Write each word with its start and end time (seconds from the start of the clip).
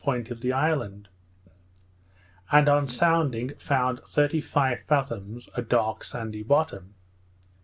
point 0.03 0.31
of 0.31 0.41
the 0.41 0.51
island; 0.51 1.07
and, 2.51 2.67
on 2.67 2.87
sounding, 2.87 3.53
found 3.59 3.99
thirty 4.07 4.41
five 4.41 4.81
fathoms, 4.87 5.47
a 5.53 5.61
dark 5.61 6.03
sandy 6.03 6.41
bottom. 6.41 6.95